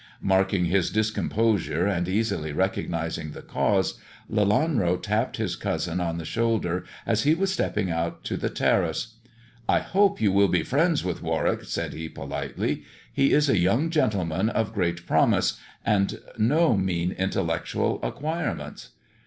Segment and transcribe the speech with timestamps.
[0.23, 3.99] Marking his discomposure, and easily recognizing the cause,
[4.31, 8.49] Lelanro tapped his cousin on the shoulder as he was stepping out on to the
[8.49, 9.17] terrace.
[9.69, 12.81] "I hope you will be friends with Warwick," said he politely,
[13.13, 18.93] "he is a young gentleman of great promise and no mean intellectual acquirements."